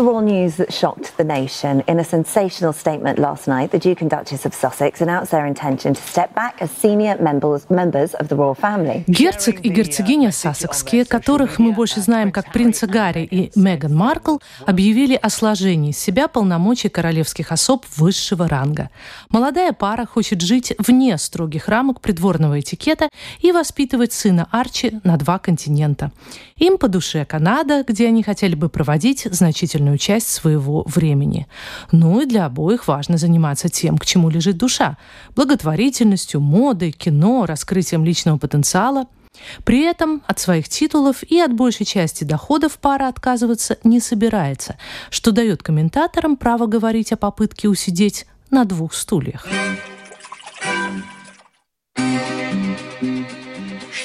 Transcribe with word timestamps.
The 0.00 0.06
raw 0.06 0.20
news 0.20 0.56
that 0.56 0.72
shocked 0.72 1.12
the 1.18 1.24
nation. 1.24 1.82
In 1.86 1.98
a 1.98 2.04
sensational 2.04 2.72
statement 2.72 3.18
last 3.18 3.46
night, 3.46 3.70
the 3.70 3.78
Duke 3.78 4.00
and 4.00 4.10
Duchess 4.10 4.46
of 4.46 4.54
Sussex 4.54 5.02
announced 5.02 5.30
their 5.30 5.44
intention 5.44 5.92
to 5.92 6.00
step 6.00 6.34
back 6.34 6.54
as 6.62 6.70
senior 6.70 7.18
members, 7.20 7.68
members 7.68 8.14
of 8.14 8.28
the 8.28 8.36
royal 8.36 8.54
family. 8.54 9.04
Герцог 9.06 9.60
и 9.62 9.68
герцогиня 9.68 10.32
Сассекские, 10.32 11.04
которых 11.04 11.58
мы 11.58 11.72
больше 11.72 12.00
знаем 12.00 12.32
как 12.32 12.50
принца 12.50 12.86
Гарри 12.86 13.28
и 13.30 13.52
Меган 13.54 13.94
Маркл, 13.94 14.38
объявили 14.64 15.18
о 15.20 15.28
сложении 15.28 15.92
себя 15.92 16.28
полномочий 16.28 16.88
королевских 16.88 17.52
особ 17.52 17.84
высшего 17.96 18.48
ранга. 18.48 18.88
Молодая 19.28 19.74
пара 19.74 20.06
хочет 20.06 20.40
жить 20.40 20.72
вне 20.78 21.18
строгих 21.18 21.68
рамок 21.68 22.00
придворного 22.00 22.58
этикета 22.58 23.10
и 23.40 23.52
воспитывать 23.52 24.14
сына 24.14 24.48
Арчи 24.50 24.98
на 25.04 25.18
два 25.18 25.38
континента. 25.38 26.10
Им 26.56 26.78
по 26.78 26.88
душе 26.88 27.26
Канада, 27.26 27.84
где 27.86 28.06
они 28.06 28.22
хотели 28.22 28.54
бы 28.54 28.70
проводить 28.70 29.26
значительную 29.30 29.89
часть 29.98 30.28
своего 30.28 30.84
времени. 30.86 31.46
Ну 31.92 32.20
и 32.20 32.26
для 32.26 32.46
обоих 32.46 32.88
важно 32.88 33.16
заниматься 33.16 33.68
тем, 33.68 33.98
к 33.98 34.06
чему 34.06 34.30
лежит 34.30 34.56
душа– 34.56 34.96
благотворительностью, 35.36 36.40
модой, 36.40 36.92
кино, 36.92 37.46
раскрытием 37.46 38.04
личного 38.04 38.38
потенциала– 38.38 39.06
при 39.64 39.84
этом 39.84 40.22
от 40.26 40.38
своих 40.38 40.68
титулов 40.68 41.22
и 41.22 41.38
от 41.38 41.52
большей 41.52 41.86
части 41.86 42.24
доходов 42.24 42.78
пара 42.78 43.08
отказываться 43.08 43.78
не 43.84 44.00
собирается, 44.00 44.76
что 45.10 45.32
дает 45.32 45.62
комментаторам 45.62 46.36
право 46.36 46.66
говорить 46.66 47.12
о 47.12 47.16
попытке 47.16 47.68
усидеть 47.68 48.26
на 48.50 48.64
двух 48.64 48.94
стульях. 48.94 49.46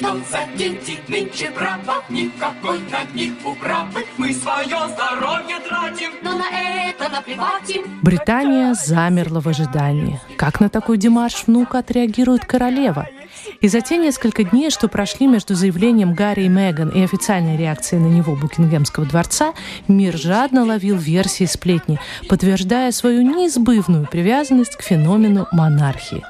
Что 0.06 0.14
за 0.30 0.56
деньги 0.56 1.00
нынче 1.08 1.50
право, 1.50 2.00
никакой 2.08 2.78
на 2.78 3.02
них 3.12 3.32
управы. 3.44 4.04
Мы 4.16 4.32
свое 4.32 4.64
здоровье 4.66 5.58
тратим, 5.68 6.10
но 6.22 6.38
на 6.38 6.44
это 6.48 7.08
наплевать 7.08 7.68
им. 7.70 7.82
Британия 8.02 8.74
замерла 8.74 9.40
в 9.40 9.48
ожидании. 9.48 10.20
Как 10.36 10.60
на 10.60 10.68
такой 10.68 10.96
демарш 10.96 11.48
внука 11.48 11.78
отреагирует 11.78 12.44
королева? 12.44 13.08
И 13.60 13.66
за 13.66 13.80
те 13.80 13.96
несколько 13.96 14.44
дней, 14.44 14.70
что 14.70 14.86
прошли 14.86 15.26
между 15.26 15.56
заявлением 15.56 16.14
Гарри 16.14 16.44
и 16.44 16.48
Меган 16.48 16.90
и 16.90 17.02
официальной 17.02 17.56
реакцией 17.56 18.00
на 18.00 18.06
него 18.06 18.36
Букингемского 18.36 19.06
дворца, 19.06 19.54
мир 19.88 20.16
жадно 20.16 20.64
ловил 20.64 20.96
версии 20.96 21.46
сплетни, 21.46 21.98
подтверждая 22.28 22.92
свою 22.92 23.22
неизбывную 23.22 24.06
привязанность 24.06 24.76
к 24.76 24.82
феномену 24.82 25.48
монархии. 25.50 26.22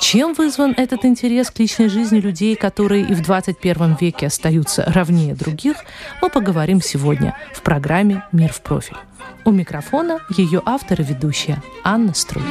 Чем 0.00 0.32
вызван 0.32 0.74
этот 0.76 1.04
интерес 1.04 1.50
к 1.50 1.58
личной 1.58 1.88
жизни 1.88 2.20
людей, 2.20 2.56
которые 2.56 3.04
и 3.04 3.14
в 3.14 3.22
21 3.22 3.96
веке 4.00 4.26
остаются 4.26 4.82
равнее 4.86 5.34
других, 5.34 5.76
мы 6.22 6.30
поговорим 6.30 6.80
сегодня 6.80 7.36
в 7.52 7.60
программе 7.60 8.24
«Мир 8.32 8.52
в 8.52 8.62
профиль». 8.62 8.96
У 9.44 9.50
микрофона 9.50 10.18
ее 10.30 10.62
автор 10.64 11.00
и 11.00 11.04
ведущая 11.04 11.62
Анна 11.84 12.14
Струй. 12.14 12.42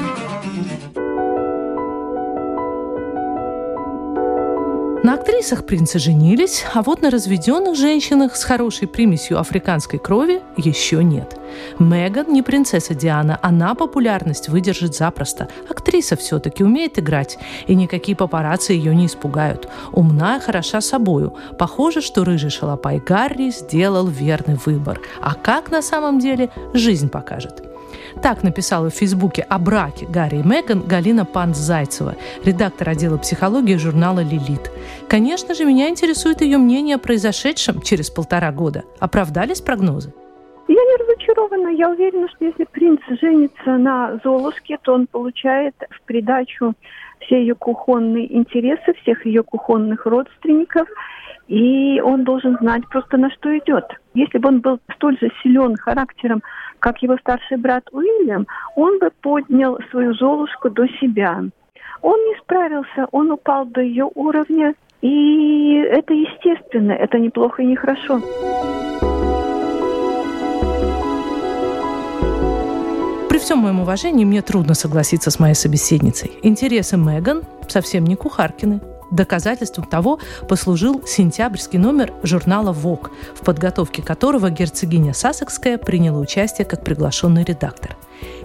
На 5.02 5.14
актрисах 5.14 5.66
принцы 5.66 5.98
женились, 5.98 6.66
а 6.74 6.82
вот 6.82 7.02
на 7.02 7.10
разведенных 7.10 7.78
женщинах 7.78 8.36
с 8.36 8.44
хорошей 8.44 8.86
примесью 8.86 9.40
африканской 9.40 9.98
крови 9.98 10.42
еще 10.58 11.02
нет. 11.02 11.38
Меган 11.80 12.34
не 12.34 12.42
принцесса 12.42 12.94
Диана, 12.94 13.40
она 13.42 13.76
популярность 13.76 14.50
выдержит 14.50 14.94
запросто. 14.94 15.48
Актриса 15.70 16.18
все-таки 16.18 16.66
умеет 16.66 17.00
играть, 17.00 17.40
и 17.68 17.76
никакие 17.76 18.18
папарацци 18.18 18.74
ее 18.74 18.94
не 18.94 19.06
испугают. 19.06 19.70
Умна 19.94 20.36
и 20.36 20.42
хороша 20.42 20.82
собою. 20.82 21.34
Похоже, 21.58 22.02
что 22.02 22.26
рыжий 22.26 22.50
шалопай 22.50 23.00
Гарри 23.00 23.52
сделал 23.52 24.08
верный 24.08 24.58
выбор. 24.66 25.00
А 25.22 25.34
как 25.34 25.72
на 25.72 25.82
самом 25.82 26.20
деле, 26.20 26.50
жизнь 26.74 27.08
покажет. 27.08 27.69
Так 28.22 28.44
написала 28.44 28.90
в 28.90 28.96
Фейсбуке 28.96 29.42
о 29.44 29.59
браке 29.59 30.06
Гарри 30.06 30.38
и 30.38 30.44
Меган 30.44 30.81
Галина 30.81 31.25
Панц-Зайцева, 31.25 32.16
редактор 32.44 32.90
отдела 32.90 33.18
психологии 33.18 33.75
журнала 33.75 34.20
«Лилит». 34.20 34.72
Конечно 35.08 35.53
же, 35.53 35.66
меня 35.66 35.90
интересует 35.90 36.42
ее 36.42 36.58
мнение 36.58 36.96
о 36.96 37.00
произошедшем 37.00 37.81
через 37.81 38.09
полтора 38.09 38.52
года. 38.52 38.84
Оправдались 39.00 39.62
прогнозы? 39.62 40.14
Разочарована. 41.40 41.70
Я 41.70 41.90
уверена, 41.90 42.28
что 42.30 42.46
если 42.46 42.66
принц 42.66 43.02
женится 43.22 43.78
на 43.78 44.20
Золушке, 44.24 44.78
то 44.82 44.94
он 44.94 45.08
получает 45.08 45.76
в 45.90 46.02
придачу 46.04 46.74
все 47.22 47.42
ее 47.42 47.56
кухонные 47.56 48.34
интересы, 48.36 48.94
всех 49.02 49.26
ее 49.26 49.44
кухонных 49.44 50.06
родственников, 50.06 50.88
и 51.48 52.00
он 52.02 52.24
должен 52.24 52.58
знать 52.60 52.88
просто 52.90 53.18
на 53.18 53.30
что 53.32 53.56
идет. 53.58 53.86
Если 54.14 54.38
бы 54.38 54.50
он 54.50 54.60
был 54.62 54.80
столь 54.96 55.20
же 55.20 55.30
силен 55.42 55.76
характером, 55.76 56.42
как 56.80 57.02
его 57.02 57.18
старший 57.18 57.58
брат 57.58 57.84
Уильям, 57.92 58.48
он 58.76 59.00
бы 59.00 59.12
поднял 59.22 59.78
свою 59.92 60.14
Золушку 60.14 60.70
до 60.70 60.88
себя. 61.00 61.44
Он 62.02 62.20
не 62.20 62.36
справился, 62.42 63.08
он 63.12 63.32
упал 63.32 63.66
до 63.66 63.82
ее 63.82 64.10
уровня, 64.16 64.74
и 65.02 65.74
это 65.76 66.14
естественно, 66.14 66.94
это 66.94 67.20
неплохо 67.20 67.62
и 67.62 67.66
нехорошо. 67.66 68.20
При 68.20 68.78
всем 73.50 73.62
моем 73.62 73.80
уважении 73.80 74.26
мне 74.26 74.44
трудно 74.44 74.76
согласиться 74.76 75.32
с 75.32 75.40
моей 75.40 75.56
собеседницей. 75.56 76.34
Интересы 76.44 76.98
Меган 76.98 77.42
совсем 77.68 78.04
не 78.04 78.16
кухаркины. 78.16 78.80
Доказательством 79.10 79.86
того 79.86 80.20
послужил 80.48 81.02
сентябрьский 81.08 81.80
номер 81.80 82.14
журнала 82.22 82.72
«Вок», 82.72 83.09
в 83.34 83.44
подготовке 83.44 84.04
которого 84.04 84.52
герцогиня 84.52 85.16
Сассекская 85.16 85.80
приняла 85.80 86.20
участие 86.20 86.66
как 86.66 86.84
приглашенный 86.84 87.44
редактор. 87.44 87.98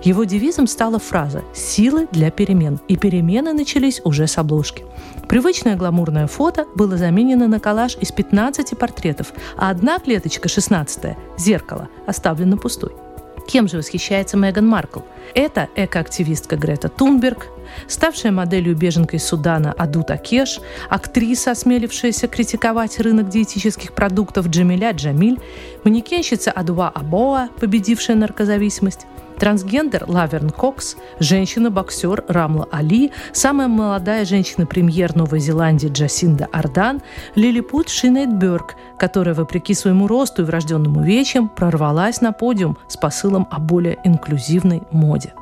Его 0.03 0.25
девизом 0.25 0.66
стала 0.66 0.98
фраза 0.98 1.43
«Силы 1.53 2.09
для 2.10 2.31
перемен», 2.31 2.81
и 2.88 2.97
перемены 2.97 3.53
начались 3.53 4.00
уже 4.04 4.26
с 4.26 4.38
обложки. 4.38 4.87
Привычное 5.28 5.76
гламурное 5.76 6.26
фото 6.28 6.64
было 6.75 6.97
заменено 6.97 7.47
на 7.47 7.60
коллаж 7.60 7.98
из 8.00 8.10
15 8.10 8.78
портретов, 8.78 9.34
а 9.59 9.69
одна 9.69 9.98
клеточка, 9.98 10.48
16 10.48 11.14
зеркало, 11.37 11.91
оставлена 12.06 12.56
пустой. 12.56 13.03
Кем 13.47 13.69
же 13.69 13.77
восхищается 13.77 14.37
Меган 14.37 14.66
Маркл? 14.66 15.00
Это 15.34 15.69
экоактивистка 15.77 16.56
Грета 16.56 16.88
Тунберг, 16.88 17.49
ставшая 17.88 18.32
моделью 18.32 18.77
беженкой 18.77 19.21
Судана 19.21 19.72
Аду 19.72 20.03
Такеш, 20.03 20.60
актриса, 20.88 21.50
осмелившаяся 21.53 22.28
критиковать 22.28 22.99
рынок 23.00 23.28
диетических 23.28 23.93
продуктов 23.93 24.49
Джамиля 24.49 24.93
Джамиль, 24.93 25.38
манекенщица 25.84 26.50
Адуа 26.50 26.88
Абоа, 26.88 27.49
победившая 27.60 28.16
наркозависимость, 28.16 29.06
трансгендер 29.38 30.04
Лаверн 30.06 30.50
Кокс, 30.50 30.96
женщина-боксер 31.20 32.25
Рамла 32.28 32.69
Али, 32.70 33.12
самая 33.32 33.69
молодая 33.69 34.25
женщина-премьер 34.25 35.16
Новой 35.16 35.40
Зеландии 35.40 35.88
Джасинда 35.88 36.46
Ардерн, 36.52 37.02
лилипут 37.34 37.88
Шинейд 37.88 38.32
Бёрк, 38.32 38.76
которая, 38.98 39.34
вопреки 39.34 39.75
своему 39.75 40.06
росту 40.06 40.42
и 40.42 40.44
врожденным 40.44 40.96
увечьям, 40.96 41.48
прорвалась 41.48 42.20
на 42.20 42.32
подиум 42.32 42.78
с 42.88 42.96
посылом 42.96 43.46
о 43.50 43.58
более 43.58 43.98
инклюзивной 44.04 44.82
моде. 44.90 45.34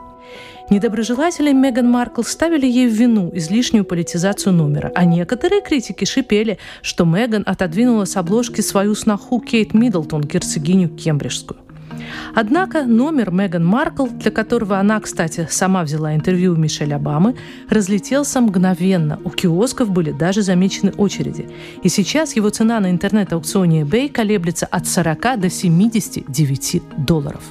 Недоброжелатели 0.70 1.52
Меган 1.52 1.90
Маркл 1.90 2.22
ставили 2.22 2.66
ей 2.66 2.88
в 2.88 2.92
вину 2.92 3.30
излишнюю 3.34 3.84
политизацию 3.84 4.52
номера, 4.54 4.90
а 4.94 5.04
некоторые 5.04 5.60
критики 5.60 6.04
шипели, 6.04 6.58
что 6.80 7.04
Меган 7.04 7.42
отодвинула 7.44 8.04
с 8.04 8.16
обложки 8.16 8.60
свою 8.60 8.94
сноху 8.94 9.40
Кейт 9.40 9.74
Миддлтон, 9.74 10.22
герцогиню 10.22 10.88
Кембриджскую. 10.88 11.60
Однако 12.34 12.84
номер 12.84 13.30
Меган 13.30 13.64
Маркл, 13.64 14.06
для 14.06 14.30
которого 14.30 14.78
она, 14.78 15.00
кстати, 15.00 15.46
сама 15.50 15.82
взяла 15.82 16.14
интервью 16.14 16.52
у 16.52 16.56
Мишель 16.56 16.94
Обамы, 16.94 17.34
разлетелся 17.68 18.40
мгновенно. 18.40 19.18
У 19.24 19.30
киосков 19.30 19.90
были 19.90 20.12
даже 20.12 20.42
замечены 20.42 20.92
очереди. 20.96 21.48
И 21.82 21.88
сейчас 21.88 22.36
его 22.36 22.50
цена 22.50 22.80
на 22.80 22.90
интернет-аукционе 22.90 23.82
eBay 23.82 24.08
колеблется 24.08 24.66
от 24.66 24.86
40 24.86 25.40
до 25.40 25.50
79 25.50 26.82
долларов. 26.98 27.42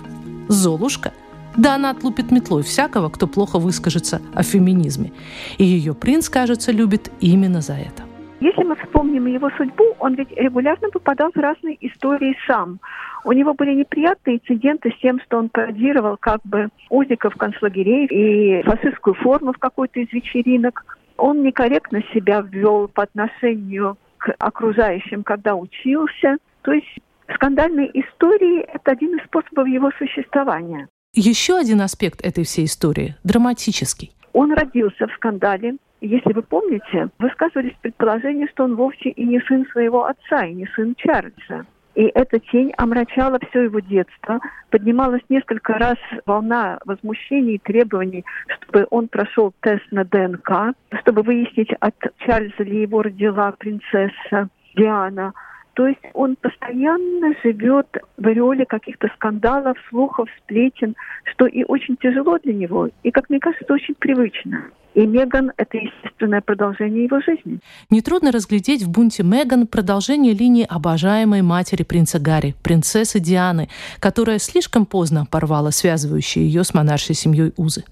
Золушка 0.48 1.14
Да 1.56 1.76
она 1.76 1.92
отлупит 1.92 2.32
метлой 2.32 2.64
всякого, 2.64 3.10
кто 3.10 3.28
плохо 3.28 3.60
выскажется 3.60 4.22
о 4.34 4.44
феминизме. 4.44 5.12
И 5.58 5.66
ее 5.66 5.94
принц, 5.94 6.30
кажется, 6.30 6.72
любит 6.72 7.12
именно 7.20 7.62
за 7.62 7.74
это. 7.74 8.11
Если 8.42 8.64
мы 8.64 8.76
вспомним 8.76 9.28
его 9.28 9.52
судьбу, 9.52 9.96
он 10.00 10.16
ведь 10.16 10.32
регулярно 10.32 10.90
попадал 10.90 11.32
в 11.32 11.38
разные 11.38 11.78
истории 11.80 12.36
сам. 12.48 12.80
У 13.24 13.32
него 13.34 13.54
были 13.54 13.76
неприятные 13.76 14.38
инциденты 14.38 14.92
с 14.92 15.00
тем, 15.00 15.22
что 15.22 15.38
он 15.38 15.50
пародировал 15.50 16.18
как 16.18 16.42
бы 16.44 16.70
узников 16.90 17.36
концлагерей 17.36 18.08
и 18.08 18.64
фашистскую 18.64 19.14
форму 19.14 19.54
в 19.54 19.60
какой-то 19.60 20.00
из 20.00 20.12
вечеринок. 20.12 20.98
Он 21.18 21.44
некорректно 21.44 22.02
себя 22.16 22.42
ввел 22.42 22.88
по 22.88 23.04
отношению 23.04 24.00
к 24.18 24.34
окружающим, 24.40 25.24
когда 25.24 25.56
учился. 25.56 26.38
То 26.64 26.72
есть 26.72 26.98
скандальные 27.36 27.92
истории– 27.94 28.62
это 28.74 28.94
один 28.94 29.20
из 29.20 29.26
способов 29.26 29.68
его 29.68 29.92
существования. 30.00 30.88
Еще 31.14 31.58
один 31.58 31.82
аспект 31.82 32.26
этой 32.26 32.44
всей 32.44 32.66
истории– 32.66 33.14
драматический. 33.24 34.14
Он 34.34 34.52
родился 34.52 35.06
в 35.06 35.12
скандале. 35.14 35.76
Если 36.02 36.34
вы 36.34 36.42
помните, 36.42 37.10
высказывались 37.20 37.76
предположения, 37.80 38.48
что 38.48 38.64
он 38.64 38.76
вовсе 38.76 39.10
и 39.10 39.24
не 39.24 39.40
сын 39.42 39.68
своего 39.68 40.06
отца, 40.06 40.46
и 40.46 40.54
не 40.54 40.66
сын 40.76 40.96
Чарльза. 40.96 41.66
И 41.94 42.04
эта 42.16 42.40
тень 42.40 42.74
омрачала 42.78 43.38
все 43.50 43.64
его 43.64 43.80
детство. 43.80 44.40
Поднималась 44.72 45.22
несколько 45.30 45.74
раз 45.74 45.98
волна 46.26 46.80
возмущений 46.86 47.56
и 47.56 47.60
требований, 47.60 48.26
чтобы 48.48 48.88
он 48.90 49.10
прошел 49.10 49.54
тест 49.62 49.84
на 49.92 50.04
ДНК, 50.06 50.76
чтобы 51.02 51.22
выяснить, 51.22 51.72
от 51.80 51.96
Чарльза 52.20 52.64
ли 52.64 52.82
его 52.82 53.04
родила 53.04 53.52
принцесса 53.52 54.50
Диана. 54.76 55.34
То 55.74 55.88
есть 55.88 56.02
он 56.14 56.36
постоянно 56.36 57.34
живет 57.44 57.88
в 58.18 58.28
ореоле 58.28 58.66
каких-то 58.66 59.08
скандалов, 59.16 59.78
слухов, 59.90 60.28
сплетен, 60.44 60.96
что 61.24 61.48
и 61.48 61.64
очень 61.64 61.96
тяжело 61.98 62.38
для 62.40 62.54
него, 62.54 62.90
и, 63.04 63.12
как 63.12 63.30
мне 63.30 63.40
кажется, 63.40 63.74
очень 63.74 63.96
привычно. 63.96 64.66
И 64.94 65.08
Меган– 65.08 65.54
это 65.58 65.78
естественное 65.78 66.42
продолжение 66.42 67.06
его 67.06 67.22
жизни. 67.22 67.60
Нетрудно 67.90 68.32
разглядеть 68.34 68.84
в 68.84 68.90
бунте 68.90 69.24
Меган 69.24 69.66
продолжение 69.66 70.34
линии 70.34 70.66
обожаемой 70.70 71.42
матери 71.42 71.84
принца 71.84 72.20
Гарри, 72.20 72.56
принцессы 72.62 73.22
Дианы, 73.22 73.70
которая 74.02 74.38
слишком 74.40 74.86
поздно 74.86 75.26
порвала 75.32 75.72
связывающие 75.72 76.46
ее 76.46 76.66
с 76.66 76.74
монаршей 76.74 77.16
семьей 77.16 77.54
узы. 77.56 77.86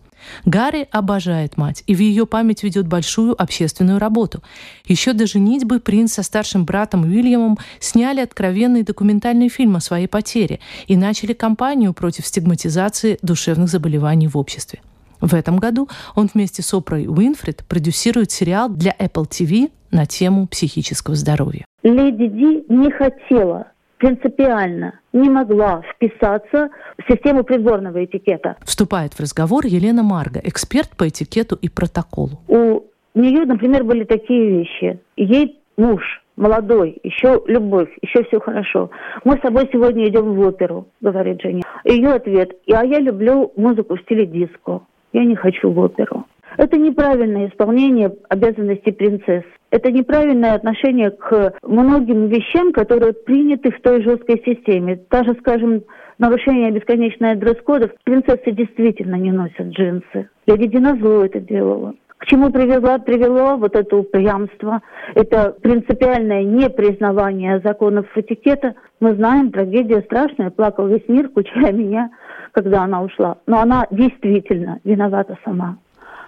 Гарри 0.46 0.88
обожает 0.92 1.58
мать 1.58 1.84
и 1.88 1.96
в 1.96 2.00
ее 2.00 2.26
память 2.26 2.64
ведет 2.64 2.88
большую 2.88 3.40
общественную 3.40 4.00
работу. 4.00 4.42
Еще 4.86 5.14
до 5.14 5.28
женитьбы 5.28 5.80
принц 5.80 6.14
со 6.14 6.24
старшим 6.24 6.66
братом 6.66 7.04
Уильямом 7.04 7.58
сняли 7.80 8.22
откровенный 8.22 8.84
документальный 8.84 9.50
фильм 9.50 9.76
о 9.76 9.80
своей 9.80 10.08
потере 10.08 10.60
и 10.88 10.96
начали 10.96 11.34
кампанию 11.34 11.94
против 11.94 12.26
стигматизации 12.26 13.18
душевных 13.22 13.70
заболеваний 13.70 14.28
в 14.28 14.38
обществе. 14.38 14.82
В 15.22 15.34
этом 15.34 15.58
году 15.58 15.90
он 16.16 16.30
вместе 16.34 16.62
с 16.62 16.74
Опрой 16.74 17.08
Уинфрид 17.08 17.66
продюсирует 17.68 18.32
сериал 18.32 18.70
для 18.70 18.96
Apple 18.98 19.28
TV 19.28 19.72
на 19.92 20.06
тему 20.06 20.48
психического 20.48 21.16
здоровья. 21.16 21.66
Леди 21.84 22.28
Ди 22.28 22.64
не 22.70 22.92
хотела 22.92 23.68
принципиально 24.00 25.00
не 25.14 25.30
могла 25.30 25.84
вписаться 25.94 26.70
в 26.98 27.12
систему 27.12 27.44
придворного 27.44 28.04
этикета. 28.04 28.56
Вступает 28.64 29.14
в 29.14 29.20
разговор 29.20 29.66
Елена 29.66 30.02
Марга, 30.02 30.40
эксперт 30.44 30.90
по 30.98 31.08
этикету 31.08 31.56
и 31.62 31.70
протоколу. 31.70 32.40
У 32.48 32.84
нее, 33.14 33.46
например, 33.46 33.84
были 33.84 34.06
такие 34.06 34.50
вещи. 34.50 35.00
Ей 35.18 35.60
муж 35.78 36.02
молодой, 36.36 36.98
еще 37.04 37.44
любовь, 37.48 37.90
еще 38.02 38.24
все 38.24 38.40
хорошо. 38.40 38.90
Мы 39.26 39.38
с 39.38 39.42
тобой 39.42 39.70
сегодня 39.72 40.08
идем 40.08 40.34
в 40.34 40.40
оперу, 40.40 40.88
говорит 41.02 41.42
Женя. 41.42 41.64
Ее 41.84 42.10
ответ, 42.12 42.52
а 42.74 42.86
я 42.86 43.00
люблю 43.00 43.52
музыку 43.58 43.98
в 43.98 44.02
стиле 44.02 44.26
диско 44.26 44.82
я 45.14 45.26
не 45.26 45.36
хочу 45.36 45.72
в 45.72 45.80
оперу. 45.80 46.26
Это 46.58 46.78
неправильное 46.78 47.50
исполнение 47.50 48.14
обязанностей 48.30 48.92
принцесс. 48.92 49.44
Это 49.72 49.92
неправильное 49.92 50.56
отношение 50.56 51.12
к 51.12 51.54
многим 51.62 52.28
вещам, 52.28 52.74
которые 52.74 53.14
приняты 53.14 53.72
в 53.72 53.82
той 53.82 54.02
жесткой 54.02 54.42
системе. 54.46 55.00
Даже, 55.12 55.36
скажем, 55.40 55.84
нарушение 56.18 56.72
бесконечное 56.72 57.36
дресс-кодов. 57.36 57.92
Принцессы 58.04 58.52
действительно 58.52 59.16
не 59.16 59.32
носят 59.32 59.68
джинсы. 59.68 60.30
Леди 60.48 60.68
Динозло 60.68 61.26
это 61.26 61.40
делала. 61.40 61.94
К 62.18 62.26
чему 62.26 62.52
привело, 62.52 63.00
привело 63.00 63.56
вот 63.56 63.78
это 63.78 63.96
упрямство, 63.96 64.82
это 65.16 65.56
принципиальное 65.62 66.44
непризнавание 66.44 67.62
законов 67.64 68.08
этикета. 68.14 68.76
Мы 69.00 69.16
знаем, 69.16 69.52
трагедия 69.52 70.02
страшная, 70.02 70.50
плакал 70.50 70.88
весь 70.88 71.08
мир, 71.08 71.30
включая 71.30 71.72
меня 71.72 72.10
когда 72.52 72.84
она 72.84 73.02
ушла. 73.02 73.38
Но 73.48 73.60
она 73.60 73.88
действительно 73.92 74.80
виновата 74.84 75.38
сама. 75.44 75.78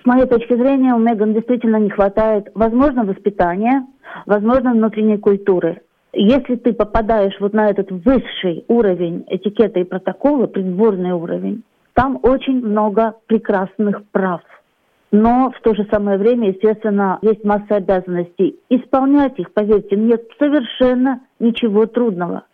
С 0.01 0.05
моей 0.05 0.25
точки 0.25 0.55
зрения, 0.55 0.95
у 0.95 0.99
Меган 0.99 1.33
действительно 1.33 1.75
не 1.75 1.91
хватает, 1.91 2.49
возможно, 2.55 3.03
воспитания, 3.03 3.85
возможно, 4.25 4.71
внутренней 4.71 5.17
культуры. 5.17 5.81
Если 6.11 6.55
ты 6.55 6.73
попадаешь 6.73 7.39
вот 7.39 7.53
на 7.53 7.69
этот 7.69 7.91
высший 7.91 8.65
уровень 8.67 9.25
этикета 9.27 9.79
и 9.79 9.83
протокола, 9.83 10.47
придворный 10.47 11.11
уровень, 11.11 11.63
там 11.93 12.19
очень 12.23 12.65
много 12.65 13.13
прекрасных 13.27 14.03
прав. 14.11 14.41
Но 15.11 15.51
в 15.55 15.61
то 15.61 15.75
же 15.75 15.85
самое 15.91 16.17
время, 16.17 16.49
естественно, 16.49 17.19
есть 17.21 17.43
масса 17.43 17.75
обязанностей. 17.75 18.59
Исполнять 18.69 19.37
их, 19.37 19.53
поверьте, 19.53 19.97
нет 19.97 20.23
совершенно 20.39 21.21
ничего 21.39 21.85
трудного. 21.85 22.45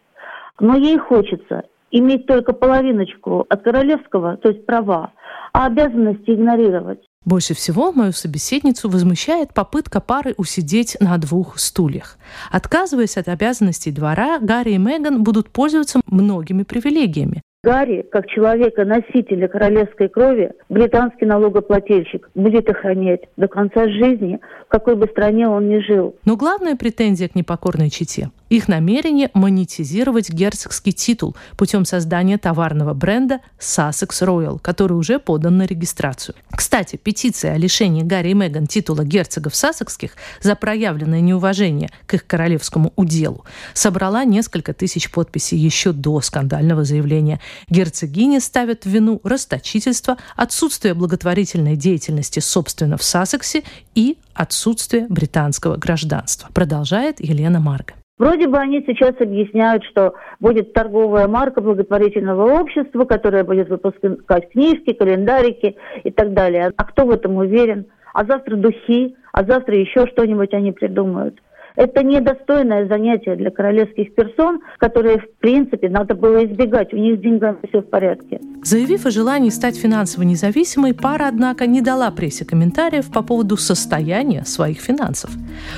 Но 0.59 0.75
ей 0.75 0.97
хочется 0.97 1.63
иметь 1.91 2.25
только 2.25 2.51
половиночку 2.51 3.45
от 3.47 3.61
королевского, 3.61 4.35
то 4.38 4.49
есть 4.49 4.65
права, 4.65 5.11
а 5.53 5.67
обязанности 5.67 6.31
игнорировать. 6.31 7.06
Больше 7.25 7.53
всего 7.53 7.91
мою 7.91 8.13
собеседницу 8.13 8.89
возмущает 8.89 9.53
попытка 9.53 9.99
пары 9.99 10.33
усидеть 10.37 10.97
на 10.99 11.17
двух 11.17 11.59
стульях. 11.59 12.17
Отказываясь 12.51 13.17
от 13.17 13.27
обязанностей 13.27 13.91
двора, 13.91 14.39
Гарри 14.39 14.71
и 14.71 14.77
Меган 14.77 15.23
будут 15.23 15.49
пользоваться 15.49 15.99
многими 16.07 16.63
привилегиями. 16.63 17.41
Гарри, 17.63 18.05
как 18.11 18.27
человека-носителя 18.27 19.47
королевской 19.49 20.07
крови, 20.07 20.51
британский 20.69 21.25
налогоплательщик, 21.25 22.29
будет 22.33 22.69
охранять 22.69 23.21
до 23.35 23.49
конца 23.49 23.89
жизни, 23.89 24.39
в 24.67 24.69
какой 24.69 24.95
бы 24.95 25.07
стране 25.07 25.49
он 25.49 25.67
ни 25.67 25.79
жил. 25.79 26.15
Но 26.23 26.37
главная 26.37 26.77
претензия 26.77 27.27
к 27.27 27.35
непокорной 27.35 27.89
чете– 27.89 28.29
их 28.49 28.67
намерение 28.67 29.29
монетизировать 29.33 30.29
герцогский 30.29 30.91
титул 30.91 31.35
путем 31.57 31.85
создания 31.85 32.38
товарного 32.38 32.94
бренда 32.94 33.39
Sussex 33.59 34.09
Royal, 34.21 34.59
который 34.59 34.94
уже 34.94 35.19
подан 35.19 35.57
на 35.57 35.65
регистрацию. 35.65 36.35
Кстати, 36.51 36.95
петиция 36.95 37.53
о 37.53 37.57
лишении 37.57 38.04
Гарри 38.04 38.30
и 38.30 38.33
Меган 38.33 38.68
титула 38.68 39.04
герцогов 39.04 39.56
сассекских 39.56 40.11
за 40.42 40.56
проявленное 40.56 41.21
неуважение 41.21 41.89
к 42.06 42.13
их 42.13 42.25
королевскому 42.25 42.94
уделу 42.95 43.45
собрала 43.73 44.23
несколько 44.23 44.73
тысяч 44.73 45.11
подписей 45.11 45.57
еще 45.57 45.92
до 45.92 46.21
скандального 46.21 46.83
заявления 46.83 47.39
Герцогини 47.69 48.39
ставят 48.39 48.85
в 48.85 48.89
вину 48.89 49.19
расточительство, 49.23 50.18
отсутствие 50.35 50.94
благотворительной 50.94 51.75
деятельности, 51.75 52.39
собственно, 52.39 52.97
в 52.97 53.04
Сассексе 53.04 53.63
и 53.95 54.18
отсутствие 54.33 55.07
британского 55.09 55.77
гражданства. 55.77 56.49
Продолжает 56.54 57.19
Елена 57.19 57.59
Марга. 57.59 57.94
Вроде 58.18 58.47
бы 58.47 58.57
они 58.57 58.83
сейчас 58.88 59.14
объясняют, 59.19 59.83
что 59.83 60.16
будет 60.40 60.74
торговая 60.74 61.28
марка 61.28 61.62
благотворительного 61.62 62.59
общества, 62.59 63.06
которая 63.06 63.44
будет 63.44 63.69
выпускать 63.69 64.50
книжки, 64.50 64.94
календарики 64.94 65.76
и 66.04 66.12
так 66.12 66.33
далее. 66.33 66.71
А 66.76 66.83
кто 66.86 67.06
в 67.06 67.12
этом 67.12 67.38
уверен? 67.38 67.86
А 68.14 68.26
завтра 68.26 68.56
духи, 68.56 69.16
а 69.31 69.44
завтра 69.44 69.78
еще 69.78 70.07
что-нибудь 70.07 70.54
они 70.54 70.71
придумают. 70.71 71.40
Это 71.77 72.03
недостойное 72.03 72.87
занятие 72.87 73.35
для 73.35 73.51
королевских 73.51 74.15
персон, 74.15 74.61
которые, 74.79 75.19
в 75.19 75.29
принципе, 75.39 75.89
надо 75.89 76.15
было 76.15 76.43
избегать. 76.43 76.91
У 76.91 76.97
них 76.97 77.19
с 77.19 77.21
деньгами 77.21 77.59
все 77.69 77.81
в 77.81 77.85
порядке. 77.85 78.41
Заявив 78.63 79.05
о 79.05 79.11
желании 79.11 79.51
стать 79.51 79.77
финансово 79.77 80.23
независимой, 80.23 80.95
пара, 80.95 81.27
однако, 81.27 81.67
не 81.67 81.81
дала 81.81 82.09
прессе 82.09 82.45
комментариев 82.45 83.11
по 83.11 83.21
поводу 83.21 83.57
состояния 83.57 84.43
своих 84.43 84.79
финансов. 84.79 85.29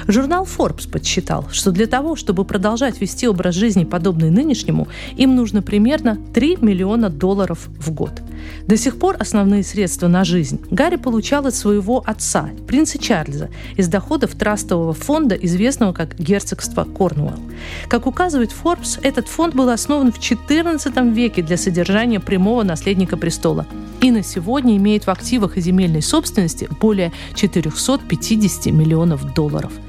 Журнал 0.08 0.46
Forbes 0.46 0.90
подсчитал, 0.90 1.50
что 1.52 1.72
для 1.72 1.86
того, 1.86 2.16
чтобы 2.16 2.46
продолжать 2.46 3.02
вести 3.02 3.28
образ 3.28 3.56
жизни, 3.56 3.84
подобный 3.84 4.32
нынешнему, 4.32 4.88
им 5.18 5.36
нужно 5.36 5.62
примерно 5.62 6.18
3 6.34 6.60
миллиона 6.62 7.10
долларов 7.10 7.68
в 7.78 7.94
год. 7.94 8.22
До 8.68 8.78
сих 8.78 8.98
пор 8.98 9.18
основные 9.20 9.64
средства 9.64 10.08
на 10.08 10.24
жизнь 10.24 10.62
Гарри 10.72 10.96
получал 10.96 11.46
от 11.46 11.54
своего 11.54 12.02
отца, 12.06 12.50
принца 12.68 12.98
Чарльза, 12.98 13.50
из 13.76 13.90
доходов 13.90 14.36
трастового 14.36 14.94
фонда, 14.94 15.36
известного 15.36 15.89
известного 15.90 15.94
как 15.94 16.20
герцогство 16.20 16.84
Корнуэлл. 16.86 17.40
Как 17.88 18.08
указывает 18.08 18.52
Forbes, 18.52 19.00
этот 19.02 19.28
фонд 19.28 19.56
был 19.56 19.70
основан 19.70 20.12
в 20.12 20.20
XIV 20.20 21.14
веке 21.14 21.42
для 21.42 21.58
содержания 21.58 22.20
прямого 22.20 22.64
наследника 22.64 23.18
престола 23.18 23.66
и 24.02 24.12
на 24.12 24.24
сегодня 24.24 24.78
имеет 24.78 25.06
в 25.06 25.10
активах 25.10 25.58
и 25.58 25.62
земельной 25.62 26.02
собственности 26.02 26.70
более 26.80 27.12
450 27.36 28.68
миллионов 28.68 29.34
долларов– 29.34 29.72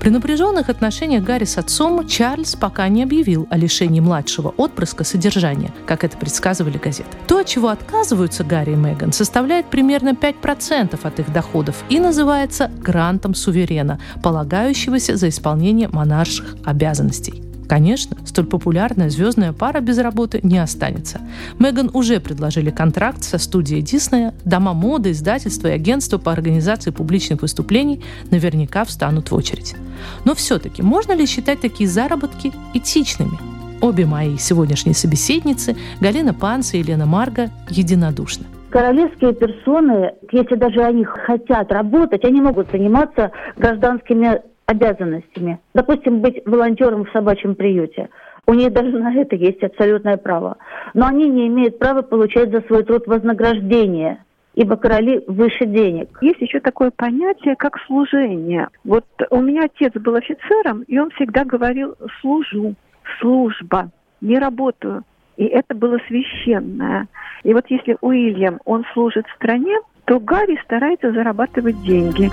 При 0.00 0.10
напряженных 0.10 0.68
отношениях 0.68 1.22
Гарри 1.22 1.44
с 1.44 1.58
отцом 1.58 2.06
Чарльз 2.06 2.56
пока 2.56 2.88
не 2.88 3.02
объявил 3.02 3.46
о 3.50 3.56
лишении 3.56 4.00
младшего 4.00 4.48
отпрыска 4.56 5.04
содержания, 5.04 5.72
как 5.86 6.04
это 6.04 6.16
предсказывали 6.16 6.78
газеты. 6.78 7.10
То, 7.26 7.38
от 7.38 7.46
чего 7.46 7.68
отказываются 7.68 8.44
Гарри 8.44 8.72
и 8.72 8.76
Меган, 8.76 9.12
составляет 9.12 9.66
примерно 9.66 10.10
5% 10.10 10.98
от 11.02 11.20
их 11.20 11.32
доходов 11.32 11.84
и 11.88 11.98
называется 11.98 12.70
грантом 12.78 13.34
суверена, 13.34 14.00
полагающегося 14.22 15.16
за 15.16 15.28
исполнение 15.28 15.88
монарших 15.88 16.56
обязанностей. 16.64 17.49
Конечно, 17.70 18.16
столь 18.26 18.46
популярная 18.46 19.10
звездная 19.10 19.52
пара 19.52 19.78
без 19.78 19.96
работы 19.98 20.40
не 20.42 20.58
останется. 20.58 21.20
Меган 21.60 21.88
уже 21.94 22.18
предложили 22.18 22.70
контракт 22.70 23.22
со 23.22 23.38
студией 23.38 23.80
Диснея, 23.80 24.34
дома 24.44 24.72
моды, 24.72 25.12
издательства 25.12 25.68
и 25.68 25.70
агентства 25.70 26.18
по 26.18 26.32
организации 26.32 26.90
публичных 26.90 27.42
выступлений 27.42 28.02
наверняка 28.32 28.84
встанут 28.84 29.30
в 29.30 29.36
очередь. 29.36 29.76
Но 30.24 30.34
все-таки 30.34 30.82
можно 30.82 31.12
ли 31.12 31.26
считать 31.26 31.60
такие 31.60 31.88
заработки 31.88 32.50
этичными? 32.74 33.38
Обе 33.80 34.04
мои 34.04 34.36
сегодняшние 34.36 34.96
собеседницы, 34.96 35.76
Галина 36.00 36.34
Панца 36.34 36.76
и 36.76 36.80
Елена 36.80 37.06
Марга, 37.06 37.50
единодушны. 37.68 38.46
Королевские 38.70 39.32
персоны, 39.32 40.14
если 40.32 40.56
даже 40.56 40.82
они 40.82 41.04
хотят 41.04 41.70
работать, 41.70 42.24
они 42.24 42.40
могут 42.40 42.68
заниматься 42.72 43.30
гражданскими 43.56 44.40
обязанностями. 44.70 45.58
Допустим, 45.74 46.20
быть 46.20 46.42
волонтером 46.46 47.04
в 47.04 47.10
собачьем 47.10 47.54
приюте. 47.54 48.08
У 48.46 48.54
них 48.54 48.72
даже 48.72 48.90
на 48.98 49.14
это 49.14 49.36
есть 49.36 49.62
абсолютное 49.62 50.16
право. 50.16 50.56
Но 50.94 51.06
они 51.06 51.28
не 51.28 51.48
имеют 51.48 51.78
права 51.78 52.02
получать 52.02 52.50
за 52.50 52.60
свой 52.62 52.84
труд 52.84 53.06
вознаграждение 53.06 54.24
ибо 54.54 54.76
короли 54.76 55.22
выше 55.26 55.64
денег. 55.64 56.18
Есть 56.20 56.40
еще 56.40 56.60
такое 56.60 56.90
понятие, 56.90 57.54
как 57.56 57.78
служение. 57.86 58.68
Вот 58.84 59.04
у 59.30 59.40
меня 59.40 59.62
отец 59.64 59.92
был 59.94 60.16
офицером, 60.16 60.82
и 60.82 60.98
он 60.98 61.10
всегда 61.10 61.44
говорил 61.44 61.94
«служу», 62.20 62.74
«служба», 63.20 63.90
«не 64.20 64.38
работаю». 64.38 65.04
И 65.36 65.44
это 65.44 65.74
было 65.74 65.98
священное. 66.08 67.06
И 67.44 67.54
вот 67.54 67.64
если 67.68 67.96
Уильям, 68.00 68.60
он 68.64 68.84
служит 68.92 69.24
стране, 69.36 69.78
то 70.04 70.18
Гарри 70.18 70.60
старается 70.64 71.12
зарабатывать 71.12 71.80
деньги. 71.82 72.28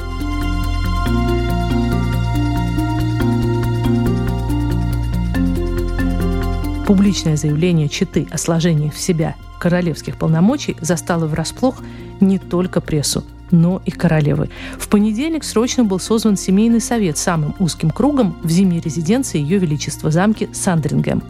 Публичное 6.87 7.35
заявление 7.35 7.89
Читы 7.89 8.27
о 8.31 8.37
сложении 8.37 8.89
в 8.89 8.97
себя 8.97 9.35
королевских 9.59 10.15
полномочий 10.15 10.77
застало 10.79 11.27
врасплох 11.27 11.83
не 12.21 12.39
только 12.39 12.79
прессу, 12.79 13.25
но 13.51 13.81
и 13.85 13.91
королевы. 13.91 14.49
В 14.77 14.89
понедельник 14.89 15.43
срочно 15.43 15.83
был 15.83 15.99
созван 15.99 16.37
семейный 16.37 16.81
совет 16.81 17.17
самым 17.17 17.55
узким 17.59 17.89
кругом 17.89 18.35
в 18.43 18.49
зимней 18.49 18.79
резиденции 18.79 19.39
Ее 19.39 19.57
Величества 19.57 20.11
замки 20.11 20.49
Сандрингем. 20.53 21.23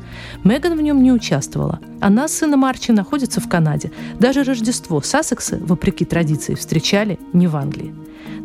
Меган 0.44 0.78
в 0.78 0.82
нем 0.82 1.02
не 1.02 1.12
участвовала. 1.12 1.80
Она 2.02 2.28
с 2.28 2.38
сыном 2.38 2.66
Арчи 2.66 2.92
находится 2.92 3.42
в 3.42 3.50
Канаде. 3.50 3.92
Даже 4.20 4.44
Рождество 4.44 5.02
Сассекса, 5.02 5.58
вопреки 5.62 6.06
традиции, 6.06 6.56
встречали 6.56 7.20
не 7.34 7.48
в 7.48 7.56
Англии. 7.56 7.94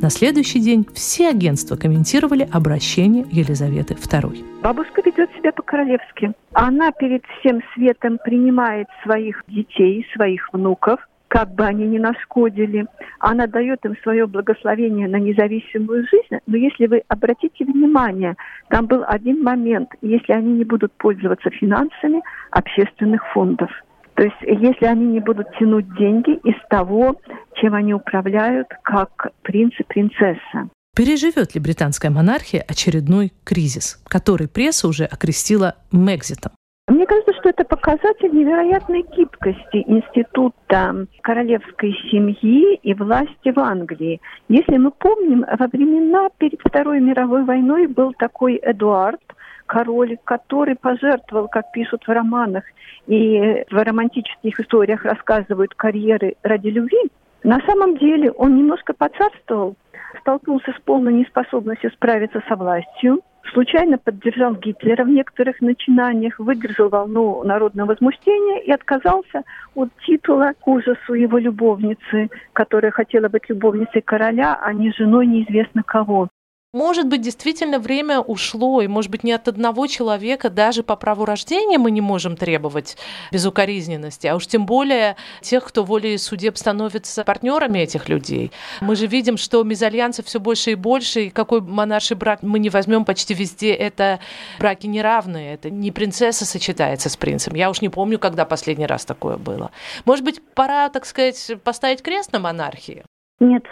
На 0.01 0.11
следующий 0.11 0.59
день 0.59 0.85
все 0.95 1.29
агентства 1.29 1.77
комментировали 1.77 2.49
обращение 2.51 3.25
Елизаветы 3.31 3.95
II. 3.95 4.61
Бабушка 4.63 5.01
ведет 5.05 5.31
себя 5.37 5.53
по-королевски. 5.53 6.33
Она 6.53 6.91
перед 6.91 7.23
всем 7.39 7.61
светом 7.73 8.19
принимает 8.25 8.89
своих 9.05 9.45
детей, 9.47 10.05
своих 10.15 10.53
внуков, 10.53 10.99
как 11.33 11.55
бы 11.55 11.65
они 11.65 11.87
ни 11.87 11.97
нашкодили. 11.97 12.85
Она 13.19 13.47
дает 13.47 13.83
им 13.87 13.97
свое 14.03 14.27
благословение 14.27 15.09
на 15.09 15.17
независимую 15.17 16.05
жизнь. 16.07 16.43
Но 16.47 16.59
если 16.59 16.87
вы 16.87 17.03
обратите 17.09 17.65
внимание, 17.65 18.37
там 18.69 18.87
был 18.87 19.03
один 19.07 19.43
момент, 19.43 19.89
если 20.03 20.35
они 20.35 20.53
не 20.53 20.65
будут 20.65 20.93
пользоваться 20.93 21.49
финансами 21.49 22.21
общественных 22.51 23.27
фондов– 23.33 23.71
то 24.15 24.25
есть 24.25 24.37
если 24.43 24.85
они 24.85 25.07
не 25.07 25.21
будут 25.21 25.47
тянуть 25.59 25.87
деньги 25.97 26.33
из 26.45 26.55
того, 26.69 27.19
чем 27.55 27.75
они 27.75 27.95
управляют, 27.95 28.69
как 28.83 29.29
принц 29.41 29.73
и 29.79 29.85
принцесса. 29.85 30.69
Переживет 30.95 31.55
ли 31.55 31.61
британская 31.63 32.11
монархия 32.11 32.63
очередной 32.69 33.33
кризис, 33.43 33.99
который 34.07 34.49
пресса 34.49 34.87
уже 34.87 35.07
окрестила 35.07 35.77
Мегзитом? 35.93 36.53
Мне 36.93 37.07
кажется, 37.07 37.33
что 37.41 37.49
это 37.49 37.65
показатель 37.65 38.35
невероятной 38.35 39.03
гибкости 39.17 39.83
института 39.87 41.07
королевской 41.23 41.95
семьи 42.11 42.75
и 42.83 42.93
власти 42.93 43.51
в 43.51 43.59
Англии. 43.59 44.21
Если 44.51 44.77
мы 44.77 44.91
помним, 44.91 45.43
во 45.59 45.69
времена 45.69 46.29
перед 46.37 46.61
Второй 46.61 47.01
мировой 47.01 47.45
войной 47.45 47.87
был 47.87 48.13
такой 48.13 48.61
Эдуард, 48.63 49.23
король, 49.65 50.19
который 50.25 50.77
пожертвовал, 50.77 51.49
как 51.49 51.73
пишут 51.73 52.03
в 52.07 52.11
романах 52.11 52.65
и 53.07 53.65
в 53.71 53.75
романтических 53.75 54.61
историях 54.61 55.07
рассказывают 55.07 55.73
карьеры 55.75 56.35
ради 56.43 56.69
любви, 56.69 57.11
на 57.43 57.59
самом 57.67 57.97
деле 57.97 58.33
он 58.33 58.55
немножко 58.55 58.93
поцарствовал, 58.93 59.77
столкнулся 60.21 60.73
с 60.73 60.81
полной 60.83 61.15
неспособностью 61.15 61.91
справиться 61.93 62.43
со 62.47 62.55
властью, 62.55 63.23
случайно 63.53 63.99
поддержал 63.99 64.55
Гитлера 64.55 65.05
в 65.05 65.09
некоторых 65.09 65.61
начинаниях, 65.61 66.39
выдержал 66.39 66.89
волну 66.89 67.43
народного 67.45 67.89
возмущения 67.89 68.63
и 68.63 68.71
отказался 68.71 69.43
от 69.75 69.91
титула 70.07 70.53
к 70.59 70.67
ужасу 70.67 71.15
его 71.15 71.39
любовницы, 71.39 72.31
которая 72.53 72.91
хотела 72.93 73.29
быть 73.29 73.49
любовницей 73.49 74.03
короля, 74.03 74.59
а 74.61 74.73
не 74.73 74.93
женой 74.93 75.27
неизвестно 75.27 75.83
кого. 75.83 76.29
Может 76.75 77.07
быть, 77.07 77.21
действительно 77.21 77.79
время 77.79 78.21
ушло, 78.21 78.81
и, 78.81 78.87
может 78.87 79.11
быть, 79.11 79.25
ни 79.25 79.31
от 79.31 79.47
одного 79.47 79.87
человека 79.87 80.49
даже 80.49 80.83
по 80.83 80.97
праву 80.97 81.27
рождения 81.27 81.77
мы 81.77 81.91
не 81.91 82.01
можем 82.01 82.35
требовать 82.35 82.97
безукоризненности, 83.31 84.27
а 84.27 84.37
уж 84.37 84.47
тем 84.47 84.65
более 84.65 85.17
тех, 85.43 85.65
кто 85.67 85.85
волей 85.85 86.17
судеб 86.17 86.57
становится 86.57 87.25
партнерами 87.25 87.81
этих 87.81 88.09
людей. 88.09 88.53
Мы 88.81 88.97
же 88.97 89.07
видим, 89.07 89.37
что 89.37 89.63
мезальянсов 89.65 90.25
все 90.25 90.41
больше 90.41 90.71
и 90.71 90.75
больше, 90.75 91.25
и 91.25 91.31
какой 91.31 91.61
монарший 91.61 92.17
брак 92.17 92.43
мы 92.43 92.59
не 92.59 92.71
возьмем 92.71 93.05
почти 93.05 93.35
везде, 93.35 93.75
это 93.75 94.19
браки 94.59 94.87
неравные, 94.87 95.53
это 95.53 95.69
не 95.69 95.91
принцесса 95.91 96.47
сочетается 96.47 97.11
с 97.11 97.19
принцем. 97.19 97.55
Я 97.55 97.69
уж 97.69 97.83
не 97.83 97.91
помню, 97.91 98.19
когда 98.19 98.47
последний 98.47 98.87
раз 98.87 99.05
такое 99.05 99.37
было. 99.37 99.73
Может 100.07 100.25
быть, 100.25 100.41
пора, 100.55 100.89
так 100.89 101.05
сказать, 101.05 101.53
поставить 101.63 102.01
крест 102.01 102.33
на 102.33 102.39
монархии? 102.39 103.05
Нет, 103.41 103.65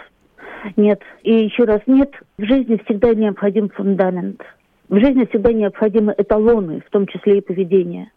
нет. 0.75 1.01
И 1.23 1.33
еще 1.33 1.63
раз 1.63 1.81
нет. 1.87 2.11
В 2.37 2.43
жизни 2.43 2.81
всегда 2.85 3.13
необходим 3.13 3.69
фундамент. 3.69 4.41
В 4.89 4.99
жизни 4.99 5.25
всегда 5.25 5.53
необходимы 5.53 6.13
эталоны, 6.17 6.81
в 6.85 6.89
том 6.89 7.07
числе 7.07 7.37
и 7.37 7.41
поведение. 7.41 8.11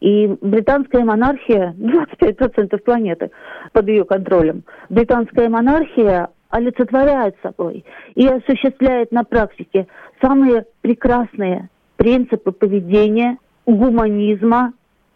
И 0.00 0.26
британская 0.40 1.04
монархия, 1.04 1.74
25% 1.78 2.78
планеты 2.82 3.30
под 3.72 3.88
ее 3.88 4.04
контролем, 4.04 4.64
британская 4.88 5.48
монархия 5.48 6.30
олицетворяет 6.48 7.36
собой 7.42 7.84
и 8.14 8.26
осуществляет 8.26 9.12
на 9.12 9.24
практике 9.24 9.86
самые 10.20 10.66
прекрасные 10.80 11.68
принципы 11.96 12.50
поведения, 12.50 13.38
гуманизма, 13.66 14.72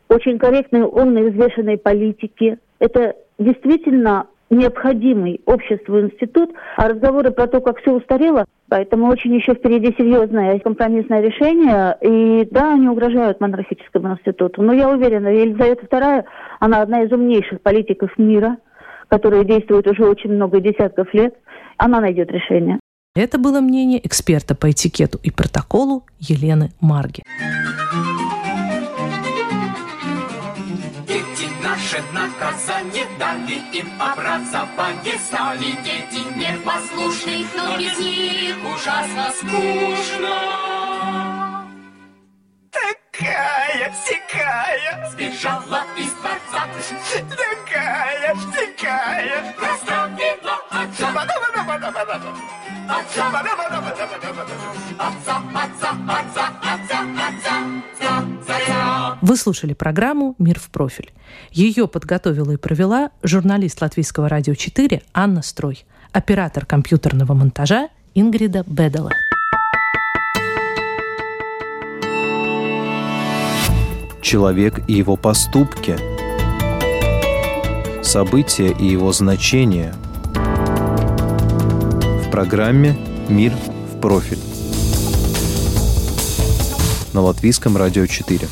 очень 0.08 0.38
корректной, 0.38 0.82
умной, 0.82 1.30
взвешенной 1.30 1.78
политики. 1.78 2.58
Это 2.78 3.16
действительно 3.38 4.26
необходимый 4.54 5.40
обществу 5.46 6.00
институт, 6.00 6.50
а 6.76 6.88
разговоры 6.88 7.30
про 7.30 7.46
то, 7.46 7.60
как 7.60 7.80
все 7.80 7.92
устарело, 7.92 8.44
поэтому 8.68 9.08
очень 9.08 9.34
еще 9.34 9.54
впереди 9.54 9.94
серьезное 9.96 10.58
компромиссное 10.58 11.20
решение, 11.20 11.96
и 12.00 12.48
да, 12.50 12.74
они 12.74 12.88
угрожают 12.88 13.40
монархическому 13.40 14.12
институту. 14.12 14.62
Но 14.62 14.72
я 14.72 14.88
уверена, 14.88 15.28
Елизавета 15.28 15.86
II, 15.86 16.24
она 16.60 16.82
одна 16.82 17.02
из 17.02 17.12
умнейших 17.12 17.60
политиков 17.60 18.10
мира, 18.18 18.58
которая 19.08 19.44
действует 19.44 19.86
уже 19.86 20.04
очень 20.04 20.32
много 20.32 20.60
десятков 20.60 21.12
лет, 21.14 21.34
она 21.76 22.00
найдет 22.00 22.30
решение. 22.30 22.80
Это 23.14 23.38
было 23.38 23.60
мнение 23.60 24.04
эксперта 24.04 24.56
по 24.56 24.70
этикету 24.70 25.20
и 25.22 25.30
протоколу 25.30 26.02
Елены 26.18 26.70
Марги. 26.80 27.22
Наше 31.94 32.12
наказание 32.12 33.06
дали 33.18 33.62
им 33.72 33.90
образование. 34.00 35.18
Стали 35.18 35.72
дети 35.82 36.22
непослушны, 36.36 37.46
но 37.56 37.76
без 37.78 37.98
них 37.98 38.56
ужасно 38.64 39.30
скучно. 39.32 40.34
Такая, 42.70 43.92
всякая 43.92 45.10
Сбежала 45.10 45.84
из 45.96 46.12
дворца 46.12 46.66
Такая, 47.30 48.34
всякая 48.34 49.54
Отца 49.60 50.04
Отца, 52.86 53.28
отца, 53.28 53.64
отца, 54.98 55.36
отца, 55.54 55.90
отца 56.08 56.53
вы 59.34 59.38
слушали 59.38 59.74
программу 59.74 60.36
«Мир 60.38 60.60
в 60.60 60.70
профиль». 60.70 61.12
Ее 61.50 61.88
подготовила 61.88 62.52
и 62.52 62.56
провела 62.56 63.10
журналист 63.24 63.82
Латвийского 63.82 64.28
радио 64.28 64.54
4 64.54 65.02
Анна 65.12 65.42
Строй, 65.42 65.84
оператор 66.12 66.64
компьютерного 66.64 67.34
монтажа 67.34 67.88
Ингрида 68.14 68.62
Бедала. 68.64 69.10
Человек 74.22 74.88
и 74.88 74.92
его 74.92 75.16
поступки. 75.16 75.96
События 78.04 78.70
и 78.70 78.86
его 78.86 79.10
значения. 79.10 79.94
В 82.24 82.30
программе 82.30 82.96
«Мир 83.28 83.52
в 83.90 84.00
профиль» 84.00 84.38
на 87.12 87.20
Латвийском 87.20 87.76
радио 87.76 88.06
4. 88.06 88.46